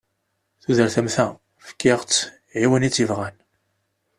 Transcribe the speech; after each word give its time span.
Tudert 0.61 0.95
am 0.99 1.07
ta, 1.15 1.25
fkiɣ-tt 1.67 2.15
i 2.63 2.65
win 2.69 2.87
i 2.87 2.89
tt-yebɣan. 2.91 3.35